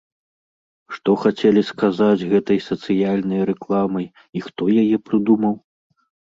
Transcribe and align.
Што 0.95 1.11
хацелі 1.23 1.61
сказаць 1.71 2.27
гэтай 2.31 2.59
сацыяльнай 2.69 3.45
рэкламай 3.51 4.09
і 4.41 4.43
хто 4.47 4.63
яе 4.81 4.97
прыдумаў? 5.13 5.55